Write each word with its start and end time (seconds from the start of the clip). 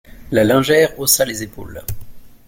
La 0.31 0.43
lingère 0.43 0.99
haussa 0.99 1.25
les 1.25 1.43
épaules. 1.43 1.83